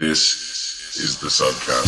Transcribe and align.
This 0.00 0.96
is 0.96 1.18
the 1.18 1.26
Subcast. 1.26 1.84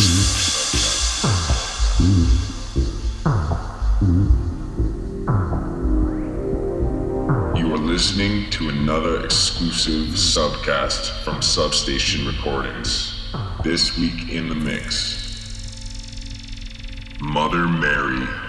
You 7.57 7.73
are 7.73 7.77
listening 7.79 8.51
to 8.51 8.69
another 8.69 9.25
exclusive 9.25 10.09
Subcast 10.13 11.23
from 11.23 11.41
Substation 11.41 12.27
Recordings. 12.27 13.31
This 13.63 13.97
week 13.97 14.29
in 14.29 14.47
the 14.47 14.53
mix, 14.53 15.17
Mother 17.19 17.67
Mary. 17.67 18.42